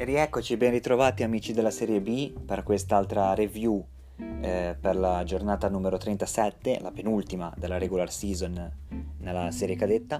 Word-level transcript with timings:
E 0.00 0.04
rieccoci, 0.04 0.56
ben 0.56 0.70
ritrovati 0.70 1.24
amici 1.24 1.52
della 1.52 1.70
Serie 1.70 2.00
B 2.00 2.32
per 2.32 2.62
quest'altra 2.62 3.34
review 3.34 3.84
eh, 4.40 4.74
per 4.80 4.96
la 4.96 5.22
giornata 5.24 5.68
numero 5.68 5.98
37, 5.98 6.78
la 6.80 6.90
penultima 6.90 7.52
della 7.54 7.76
regular 7.76 8.10
season 8.10 8.72
nella 9.18 9.50
serie 9.50 9.76
cadetta, 9.76 10.18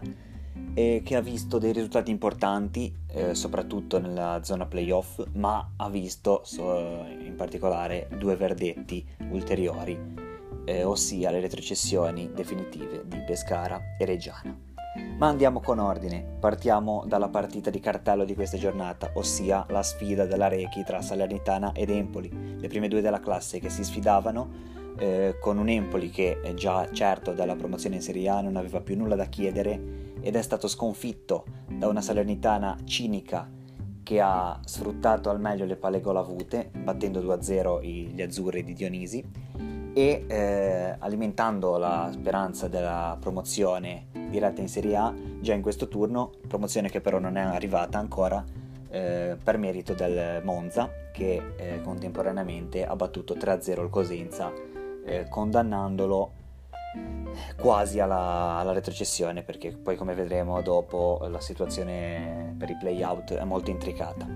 e 0.75 1.01
che 1.03 1.17
ha 1.17 1.23
visto 1.23 1.57
dei 1.57 1.73
risultati 1.73 2.11
importanti, 2.11 2.95
eh, 3.07 3.35
soprattutto 3.35 3.99
nella 3.99 4.41
zona 4.43 4.67
playoff, 4.67 5.25
ma 5.33 5.73
ha 5.75 5.89
visto 5.89 6.43
so, 6.45 7.07
in 7.19 7.35
particolare 7.35 8.07
due 8.19 8.37
verdetti 8.37 9.03
ulteriori, 9.31 9.99
eh, 10.67 10.85
ossia 10.85 11.31
le 11.31 11.41
retrocessioni 11.41 12.31
definitive 12.35 13.05
di 13.07 13.17
Pescara 13.27 13.81
e 13.99 14.05
Reggiana. 14.05 14.70
Ma 15.21 15.29
andiamo 15.29 15.61
con 15.61 15.79
ordine, 15.79 16.25
partiamo 16.41 17.05
dalla 17.07 17.29
partita 17.29 17.69
di 17.69 17.79
cartello 17.79 18.25
di 18.25 18.35
questa 18.35 18.57
giornata, 18.57 19.11
ossia 19.17 19.67
la 19.69 19.83
sfida 19.83 20.25
della 20.25 20.49
Rechi 20.49 20.83
tra 20.83 21.03
Salernitana 21.03 21.73
ed 21.75 21.91
Empoli, 21.91 22.57
le 22.59 22.69
prime 22.69 22.89
due 22.89 23.03
della 23.03 23.21
classe 23.21 23.59
che 23.59 23.69
si 23.69 23.85
sfidavano 23.85 24.49
eh, 24.97 25.37
con 25.39 25.59
un 25.59 25.69
Empoli 25.69 26.09
che 26.09 26.41
già 26.55 26.91
certo 26.91 27.35
dalla 27.35 27.55
promozione 27.55 27.97
in 27.97 28.01
Serie 28.01 28.31
A 28.31 28.41
non 28.41 28.57
aveva 28.57 28.81
più 28.81 28.97
nulla 28.97 29.15
da 29.15 29.27
chiedere 29.27 30.15
ed 30.23 30.37
è 30.37 30.41
stato 30.41 30.69
sconfitto 30.69 31.45
da 31.69 31.87
una 31.87 32.01
Salernitana 32.01 32.79
cinica 32.85 33.47
che 34.03 34.21
ha 34.23 34.59
sfruttato 34.65 35.29
al 35.29 35.39
meglio 35.39 35.67
le 35.67 35.77
palle 35.77 36.01
gol 36.01 36.17
avute, 36.17 36.71
battendo 36.73 37.21
2-0 37.21 37.83
gli 37.83 38.23
azzurri 38.23 38.65
di 38.65 38.73
Dionisi 38.73 39.23
e 39.93 40.25
eh, 40.27 40.97
alimentando 40.99 41.77
la 41.77 42.09
speranza 42.11 42.69
della 42.69 43.19
promozione 43.21 44.10
diretta 44.31 44.61
in 44.61 44.69
Serie 44.69 44.97
A 44.97 45.15
già 45.41 45.53
in 45.53 45.63
questo 45.63 45.89
turno, 45.89 46.31
promozione 46.47 46.89
che 46.89 47.01
però 47.01 47.19
non 47.19 47.37
è 47.37 47.43
arrivata 47.43 47.99
ancora 47.99 48.45
eh, 48.89 49.37
per 49.43 49.59
merito 49.59 49.95
del 49.95 50.43
Monza 50.45 50.91
che 51.13 51.53
eh, 51.57 51.81
contemporaneamente 51.83 52.85
ha 52.85 52.97
battuto 52.97 53.35
3-0 53.35 53.83
il 53.83 53.91
Cosenza 53.91 54.53
eh, 55.05 55.27
condannandolo 55.29 56.39
quasi 57.57 58.01
alla, 58.01 58.57
alla, 58.59 58.73
retrocessione 58.73 59.43
perché 59.43 59.71
poi 59.71 59.97
come 59.97 60.15
vedremo 60.15 60.61
dopo 60.61 61.25
la 61.31 61.41
situazione 61.41 62.55
per 62.59 62.71
i 62.71 62.77
playout 62.77 63.35
è 63.35 63.45
molto 63.45 63.71
intricata. 63.71 64.27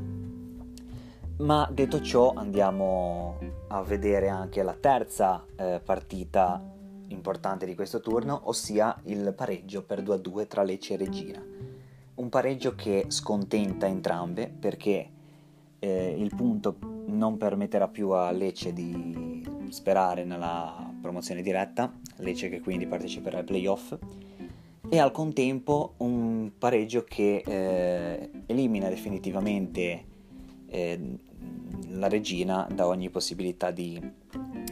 Ma 1.37 1.69
detto 1.73 2.01
ciò 2.01 2.33
andiamo 2.37 3.39
a 3.69 3.83
vedere 3.83 4.29
anche 4.29 4.63
la 4.63 4.77
terza 4.79 5.45
eh, 5.57 5.81
partita 5.85 6.74
importante 7.09 7.67
di 7.67 7.75
questo 7.75 8.01
turno, 8.01 8.43
ossia 8.45 8.99
il 9.05 9.33
pareggio 9.37 9.83
per 9.83 10.03
2-2 10.03 10.47
tra 10.47 10.63
Lecce 10.63 10.95
e 10.95 10.97
Regina. 10.97 11.45
Un 12.15 12.29
pareggio 12.29 12.75
che 12.75 13.07
scontenta 13.09 13.87
entrambe 13.87 14.49
perché 14.49 15.11
eh, 15.79 16.15
il 16.17 16.35
punto 16.35 16.77
non 17.07 17.37
permetterà 17.37 17.89
più 17.89 18.11
a 18.11 18.31
Lecce 18.31 18.73
di 18.73 19.47
sperare 19.69 20.25
nella 20.25 20.93
promozione 21.01 21.43
diretta, 21.43 21.93
Lecce 22.17 22.49
che 22.49 22.61
quindi 22.61 22.87
parteciperà 22.87 23.39
ai 23.39 23.45
playoff, 23.45 23.97
e 24.89 24.99
al 24.99 25.13
contempo 25.13 25.95
un 25.99 26.53
pareggio 26.57 27.05
che 27.05 27.43
eh, 27.45 28.31
elimina 28.47 28.89
definitivamente 28.89 30.05
eh, 30.67 31.19
la 31.89 32.09
regina 32.09 32.69
da 32.73 32.87
ogni 32.87 33.11
possibilità 33.11 33.71
di, 33.71 34.01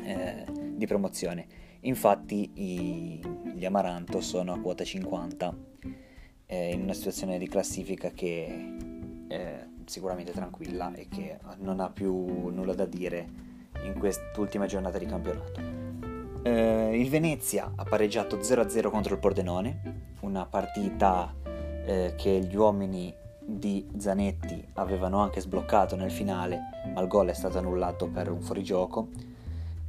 eh, 0.04 0.44
di 0.74 0.86
promozione. 0.86 1.46
Infatti 1.84 2.50
i, 2.54 3.20
gli 3.54 3.64
Amaranto 3.64 4.20
sono 4.20 4.52
a 4.52 4.58
quota 4.60 4.84
50 4.84 5.56
eh, 6.46 6.72
in 6.72 6.82
una 6.82 6.92
situazione 6.92 7.38
di 7.38 7.48
classifica 7.48 8.10
che 8.10 8.76
è 9.28 9.66
sicuramente 9.86 10.32
tranquilla 10.32 10.92
e 10.94 11.08
che 11.08 11.38
non 11.58 11.80
ha 11.80 11.90
più 11.90 12.48
nulla 12.50 12.74
da 12.74 12.86
dire 12.86 13.50
in 13.84 13.98
quest'ultima 13.98 14.66
giornata 14.66 14.98
di 14.98 15.06
campionato. 15.06 15.60
Eh, 16.42 17.00
il 17.00 17.08
Venezia 17.08 17.72
ha 17.74 17.84
pareggiato 17.84 18.38
0-0 18.38 18.90
contro 18.90 19.14
il 19.14 19.20
Pordenone, 19.20 20.10
una 20.20 20.46
partita 20.46 21.34
eh, 21.84 22.14
che 22.16 22.40
gli 22.40 22.54
uomini 22.54 23.12
di 23.44 23.88
Zanetti 23.96 24.68
avevano 24.74 25.18
anche 25.18 25.40
sbloccato 25.40 25.96
nel 25.96 26.12
finale, 26.12 26.60
ma 26.94 27.00
il 27.00 27.08
gol 27.08 27.28
è 27.28 27.34
stato 27.34 27.58
annullato 27.58 28.08
per 28.08 28.30
un 28.30 28.40
fuorigioco 28.40 29.08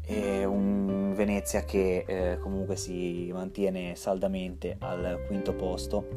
e 0.06 0.46
un 0.46 1.14
Venezia 1.16 1.64
che 1.64 2.04
eh, 2.08 2.40
comunque 2.40 2.76
si 2.76 3.30
mantiene 3.32 3.96
saldamente 3.96 4.76
al 4.80 5.24
quinto 5.28 5.54
posto 5.54 6.08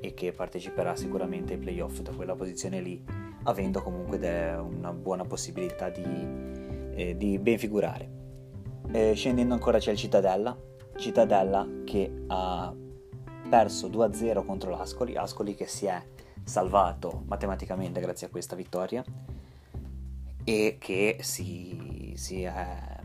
e 0.00 0.14
che 0.14 0.32
parteciperà 0.32 0.96
sicuramente 0.96 1.54
ai 1.54 1.58
playoff 1.58 2.00
da 2.00 2.12
quella 2.12 2.34
posizione 2.34 2.80
lì, 2.80 3.04
avendo 3.44 3.82
comunque 3.82 4.16
una 4.56 4.92
buona 4.92 5.24
possibilità 5.24 5.90
di, 5.90 6.02
eh, 6.94 7.16
di 7.16 7.38
ben 7.38 7.58
figurare. 7.58 8.16
Eh, 8.90 9.12
scendendo 9.14 9.54
ancora 9.54 9.78
c'è 9.78 9.92
il 9.92 9.98
Cittadella, 9.98 10.56
Cittadella 10.96 11.66
che 11.84 12.10
ha 12.28 12.74
perso 13.48 13.88
2-0 13.88 14.44
contro 14.44 14.70
l'Ascoli, 14.70 15.16
Ascoli 15.16 15.54
che 15.54 15.66
si 15.66 15.86
è 15.86 16.02
salvato 16.42 17.24
matematicamente 17.26 18.00
grazie 18.00 18.26
a 18.26 18.30
questa 18.30 18.56
vittoria 18.56 19.04
e 20.44 20.76
che 20.78 21.18
si, 21.20 22.14
si 22.16 22.42
è 22.42 22.98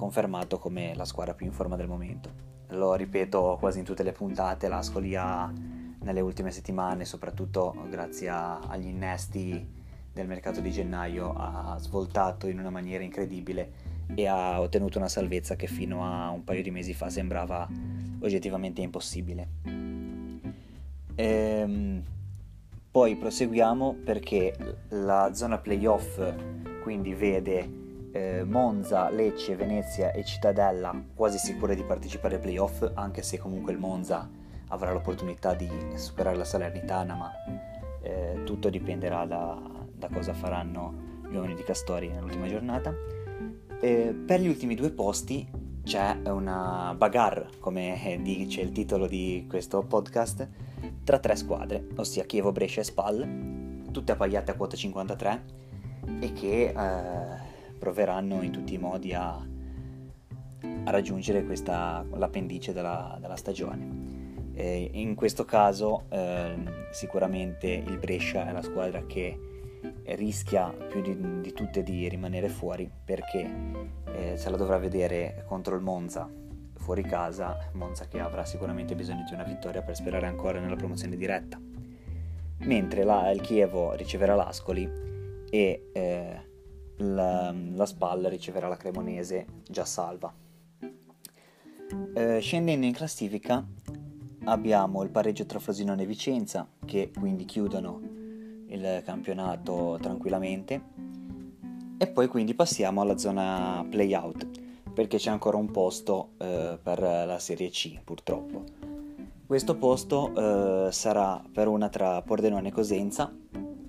confermato 0.00 0.58
come 0.58 0.94
la 0.94 1.04
squadra 1.04 1.34
più 1.34 1.44
in 1.44 1.52
forma 1.52 1.76
del 1.76 1.86
momento. 1.86 2.48
Lo 2.68 2.94
ripeto 2.94 3.58
quasi 3.60 3.80
in 3.80 3.84
tutte 3.84 4.02
le 4.02 4.12
puntate, 4.12 4.66
l'Ascoli 4.66 5.14
ha 5.14 5.52
nelle 6.02 6.20
ultime 6.20 6.50
settimane, 6.50 7.04
soprattutto 7.04 7.74
grazie 7.90 8.30
a, 8.30 8.60
agli 8.60 8.86
innesti 8.86 9.78
del 10.10 10.26
mercato 10.26 10.62
di 10.62 10.70
gennaio, 10.70 11.34
ha 11.36 11.76
svoltato 11.78 12.46
in 12.46 12.58
una 12.58 12.70
maniera 12.70 13.04
incredibile 13.04 13.88
e 14.14 14.26
ha 14.26 14.58
ottenuto 14.60 14.96
una 14.96 15.08
salvezza 15.08 15.54
che 15.54 15.66
fino 15.66 16.02
a 16.04 16.30
un 16.30 16.44
paio 16.44 16.62
di 16.62 16.70
mesi 16.70 16.94
fa 16.94 17.10
sembrava 17.10 17.68
oggettivamente 18.20 18.80
impossibile. 18.80 19.48
Ehm, 21.14 22.02
poi 22.90 23.16
proseguiamo 23.16 23.98
perché 24.02 24.78
la 24.88 25.34
zona 25.34 25.58
playoff 25.58 26.18
quindi 26.82 27.12
vede 27.12 27.89
eh, 28.12 28.44
Monza, 28.44 29.10
Lecce, 29.10 29.56
Venezia 29.56 30.12
e 30.12 30.24
Cittadella 30.24 30.94
quasi 31.14 31.38
sicure 31.38 31.74
di 31.74 31.84
partecipare 31.84 32.36
ai 32.36 32.40
playoff, 32.40 32.90
anche 32.94 33.22
se 33.22 33.38
comunque 33.38 33.72
il 33.72 33.78
Monza 33.78 34.28
avrà 34.68 34.92
l'opportunità 34.92 35.54
di 35.54 35.68
superare 35.94 36.36
la 36.36 36.44
Salernitana, 36.44 37.14
ma 37.14 37.32
eh, 38.02 38.42
tutto 38.44 38.68
dipenderà 38.70 39.24
da, 39.24 39.60
da, 39.92 40.08
cosa 40.08 40.32
faranno 40.32 41.08
gli 41.28 41.34
uomini 41.34 41.54
di 41.54 41.62
Castori 41.62 42.08
nell'ultima 42.08 42.48
giornata. 42.48 42.94
Eh, 43.80 44.14
per 44.26 44.40
gli 44.40 44.48
ultimi 44.48 44.74
due 44.74 44.90
posti 44.90 45.48
c'è 45.82 46.18
una 46.26 46.94
bagarre, 46.96 47.48
come 47.58 48.18
dice 48.22 48.60
il 48.60 48.72
titolo 48.72 49.06
di 49.06 49.46
questo 49.48 49.82
podcast, 49.82 50.48
tra 51.04 51.18
tre 51.18 51.36
squadre, 51.36 51.86
ossia 51.96 52.24
Chievo, 52.24 52.52
Brescia 52.52 52.80
e 52.80 52.84
Spal, 52.84 53.86
tutte 53.90 54.12
appaiate 54.12 54.52
a 54.52 54.54
quota 54.54 54.76
53 54.76 55.44
e 56.20 56.32
che 56.32 56.72
eh, 56.76 57.49
proveranno 57.80 58.42
in 58.42 58.52
tutti 58.52 58.74
i 58.74 58.78
modi 58.78 59.14
a, 59.14 59.30
a 59.30 60.90
raggiungere 60.90 61.44
questa, 61.44 62.04
l'appendice 62.12 62.72
della, 62.72 63.16
della 63.20 63.36
stagione. 63.36 64.52
E 64.52 64.90
in 64.92 65.14
questo 65.14 65.44
caso 65.44 66.04
eh, 66.10 66.54
sicuramente 66.92 67.68
il 67.68 67.98
Brescia 67.98 68.46
è 68.46 68.52
la 68.52 68.62
squadra 68.62 69.06
che 69.06 69.38
rischia 70.16 70.68
più 70.68 71.00
di, 71.00 71.40
di 71.40 71.52
tutte 71.54 71.82
di 71.82 72.06
rimanere 72.08 72.50
fuori 72.50 72.90
perché 73.04 73.50
eh, 74.12 74.36
se 74.36 74.50
la 74.50 74.58
dovrà 74.58 74.76
vedere 74.76 75.44
contro 75.46 75.74
il 75.74 75.80
Monza 75.80 76.28
fuori 76.74 77.02
casa, 77.02 77.70
Monza 77.72 78.06
che 78.08 78.20
avrà 78.20 78.44
sicuramente 78.44 78.94
bisogno 78.94 79.24
di 79.26 79.34
una 79.34 79.44
vittoria 79.44 79.82
per 79.82 79.94
sperare 79.96 80.26
ancora 80.26 80.60
nella 80.60 80.76
promozione 80.76 81.16
diretta. 81.16 81.58
Mentre 82.58 83.04
la, 83.04 83.30
il 83.30 83.40
Chievo 83.40 83.94
riceverà 83.94 84.34
l'Ascoli 84.34 84.90
e 85.48 85.90
eh, 85.92 86.49
la, 87.00 87.52
la 87.52 87.86
spalla 87.86 88.28
riceverà 88.28 88.68
la 88.68 88.76
Cremonese 88.76 89.46
già 89.68 89.84
salva. 89.84 90.32
Eh, 92.14 92.38
scendendo 92.40 92.86
in 92.86 92.92
classifica 92.92 93.66
abbiamo 94.44 95.02
il 95.02 95.10
pareggio 95.10 95.44
tra 95.44 95.58
Frosinone 95.58 96.02
e 96.02 96.06
Vicenza 96.06 96.68
che 96.84 97.10
quindi 97.16 97.44
chiudono 97.44 98.00
il 98.68 99.02
campionato 99.04 99.98
tranquillamente 100.00 100.82
e 101.98 102.06
poi 102.06 102.28
quindi 102.28 102.54
passiamo 102.54 103.00
alla 103.00 103.18
zona 103.18 103.84
playout 103.88 104.48
perché 104.94 105.18
c'è 105.18 105.30
ancora 105.30 105.56
un 105.56 105.70
posto 105.70 106.30
eh, 106.38 106.78
per 106.80 107.00
la 107.00 107.38
Serie 107.38 107.70
C 107.70 108.00
purtroppo. 108.02 108.64
Questo 109.46 109.76
posto 109.76 110.86
eh, 110.86 110.92
sarà 110.92 111.42
per 111.52 111.66
una 111.66 111.88
tra 111.88 112.22
Pordenone 112.22 112.68
e 112.68 112.72
Cosenza 112.72 113.32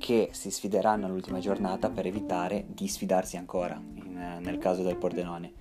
che 0.01 0.29
si 0.31 0.49
sfideranno 0.49 1.05
all'ultima 1.05 1.37
giornata 1.39 1.91
per 1.91 2.07
evitare 2.07 2.65
di 2.67 2.87
sfidarsi 2.87 3.37
ancora 3.37 3.79
in, 3.93 4.39
nel 4.41 4.57
caso 4.57 4.81
del 4.81 4.97
Pordenone. 4.97 5.53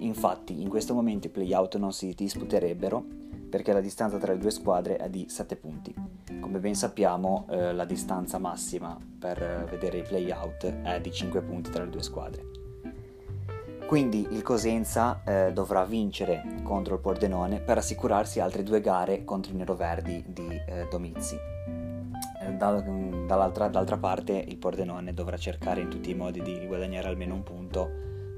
Infatti 0.00 0.60
in 0.60 0.68
questo 0.68 0.92
momento 0.92 1.26
i 1.26 1.30
playout 1.30 1.76
non 1.78 1.94
si 1.94 2.12
disputerebbero 2.14 3.02
perché 3.48 3.72
la 3.72 3.80
distanza 3.80 4.18
tra 4.18 4.32
le 4.32 4.38
due 4.38 4.50
squadre 4.50 4.96
è 4.96 5.08
di 5.08 5.26
7 5.30 5.56
punti. 5.56 5.94
Come 6.40 6.58
ben 6.58 6.74
sappiamo 6.74 7.46
eh, 7.48 7.72
la 7.72 7.86
distanza 7.86 8.36
massima 8.38 8.98
per 9.18 9.66
vedere 9.70 9.98
i 9.98 10.02
play-out 10.02 10.82
è 10.82 11.00
di 11.00 11.10
5 11.10 11.40
punti 11.40 11.70
tra 11.70 11.82
le 11.82 11.90
due 11.90 12.02
squadre. 12.02 12.44
Quindi 13.86 14.26
il 14.30 14.42
Cosenza 14.42 15.22
eh, 15.24 15.52
dovrà 15.54 15.84
vincere 15.84 16.60
contro 16.64 16.96
il 16.96 17.00
Pordenone 17.00 17.60
per 17.60 17.78
assicurarsi 17.78 18.40
altre 18.40 18.62
due 18.62 18.82
gare 18.82 19.24
contro 19.24 19.52
i 19.52 19.56
neroverdi 19.56 20.22
di 20.26 20.60
eh, 20.66 20.86
Domizzi. 20.90 21.55
Eh, 22.46 22.52
da, 22.52 22.80
dall'altra, 22.80 23.68
d'altra 23.68 23.96
parte 23.96 24.32
il 24.32 24.56
Pordenone 24.56 25.12
dovrà 25.12 25.36
cercare 25.36 25.80
in 25.80 25.88
tutti 25.88 26.10
i 26.10 26.14
modi 26.14 26.42
di 26.42 26.66
guadagnare 26.66 27.08
almeno 27.08 27.34
un 27.34 27.42
punto 27.42 27.90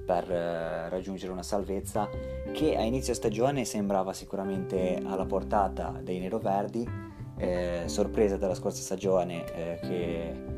per 0.06 0.30
eh, 0.30 0.88
raggiungere 0.88 1.32
una 1.32 1.42
salvezza 1.42 2.08
che 2.52 2.76
a 2.76 2.82
inizio 2.82 3.12
stagione 3.12 3.64
sembrava 3.64 4.12
sicuramente 4.12 5.00
alla 5.04 5.26
portata 5.26 6.00
dei 6.02 6.18
neroverdi, 6.18 6.88
eh, 7.36 7.82
sorpresa 7.86 8.36
della 8.36 8.54
scorsa 8.54 8.82
stagione 8.82 9.44
eh, 9.52 9.78
che 9.82 10.56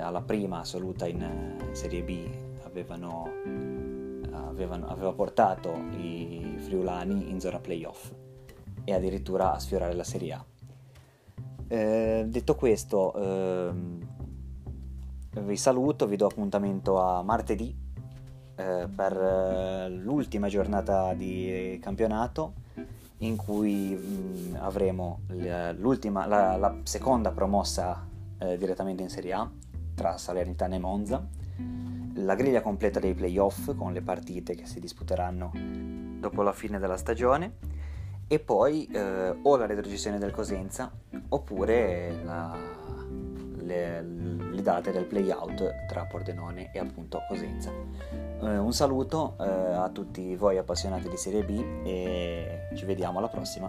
alla 0.00 0.22
prima 0.22 0.60
assoluta 0.60 1.06
in 1.06 1.58
Serie 1.72 2.02
B 2.02 2.26
avevano 2.64 3.28
avevano, 4.32 4.86
aveva 4.88 5.12
portato 5.12 5.72
i 5.96 6.56
friulani 6.58 7.30
in 7.30 7.38
zona 7.40 7.58
playoff 7.58 8.10
e 8.84 8.94
addirittura 8.94 9.52
a 9.52 9.58
sfiorare 9.58 9.94
la 9.94 10.04
Serie 10.04 10.32
A. 10.32 10.49
Eh, 11.72 12.24
detto 12.26 12.56
questo, 12.56 13.14
eh, 13.14 13.70
vi 15.40 15.56
saluto, 15.56 16.08
vi 16.08 16.16
do 16.16 16.26
appuntamento 16.26 17.00
a 17.00 17.22
martedì 17.22 17.72
eh, 18.56 18.88
per 18.92 19.16
eh, 19.16 19.88
l'ultima 19.88 20.48
giornata 20.48 21.14
di 21.14 21.78
campionato 21.80 22.54
in 23.18 23.36
cui 23.36 23.94
mh, 23.94 24.56
avremo 24.58 25.20
l'ultima, 25.76 26.26
la, 26.26 26.56
la, 26.56 26.76
seconda 26.82 27.30
promossa 27.30 28.04
eh, 28.38 28.58
direttamente 28.58 29.04
in 29.04 29.08
Serie 29.08 29.32
A 29.32 29.48
tra 29.94 30.18
Salernitana 30.18 30.74
e 30.74 30.78
Monza. 30.80 31.24
La 32.14 32.34
griglia 32.34 32.62
completa 32.62 32.98
dei 32.98 33.14
playoff 33.14 33.76
con 33.76 33.92
le 33.92 34.02
partite 34.02 34.56
che 34.56 34.66
si 34.66 34.80
disputeranno 34.80 35.52
dopo 36.18 36.42
la 36.42 36.52
fine 36.52 36.80
della 36.80 36.96
stagione 36.96 37.69
e 38.32 38.38
poi 38.38 38.86
eh, 38.92 39.34
o 39.42 39.56
la 39.56 39.66
retrocessione 39.66 40.16
del 40.16 40.30
Cosenza 40.30 40.88
oppure 41.30 42.14
la, 42.22 42.56
le, 43.56 44.02
le, 44.02 44.62
date 44.62 44.92
del 44.92 45.04
playout 45.04 45.86
tra 45.88 46.04
Pordenone 46.04 46.70
e 46.72 46.78
appunto 46.78 47.24
Cosenza. 47.26 47.72
Eh, 47.72 48.56
un 48.56 48.72
saluto 48.72 49.34
eh, 49.40 49.44
a 49.44 49.88
tutti 49.88 50.36
voi 50.36 50.58
appassionati 50.58 51.08
di 51.08 51.16
Serie 51.16 51.42
B 51.42 51.82
e 51.84 52.68
ci 52.76 52.84
vediamo 52.84 53.18
alla 53.18 53.26
prossima. 53.26 53.68